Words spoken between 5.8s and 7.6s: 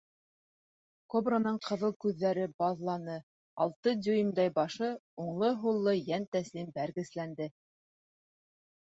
йәнтәслим бәргесләнде.